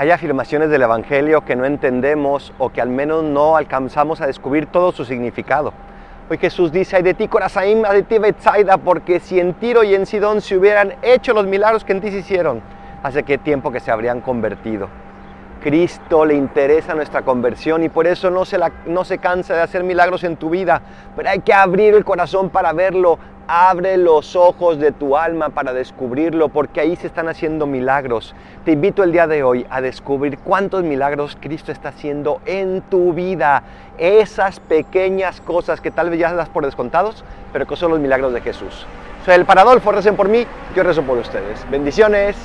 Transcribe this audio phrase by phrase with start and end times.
[0.00, 4.64] Hay afirmaciones del Evangelio que no entendemos o que al menos no alcanzamos a descubrir
[4.64, 5.74] todo su significado.
[6.30, 9.84] Hoy Jesús dice, ay de ti Corazaim, ay de ti Betsaida, porque si en Tiro
[9.84, 12.62] y en Sidón se hubieran hecho los milagros que en ti se hicieron,
[13.02, 14.88] hace qué tiempo que se habrían convertido.
[15.62, 19.84] Cristo le interesa nuestra conversión y por eso no se, no se cansa de hacer
[19.84, 20.80] milagros en tu vida,
[21.14, 23.18] pero hay que abrir el corazón para verlo.
[23.52, 28.32] Abre los ojos de tu alma para descubrirlo, porque ahí se están haciendo milagros.
[28.64, 33.12] Te invito el día de hoy a descubrir cuántos milagros Cristo está haciendo en tu
[33.12, 33.64] vida.
[33.98, 38.32] Esas pequeñas cosas que tal vez ya das por descontados, pero que son los milagros
[38.32, 38.86] de Jesús.
[39.24, 41.68] Soy el Paradolfo, recen por mí, yo rezo por ustedes.
[41.72, 42.36] Bendiciones.